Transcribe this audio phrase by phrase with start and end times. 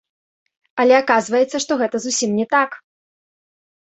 [0.83, 2.69] Але аказваецца, што гэта не зусім не так!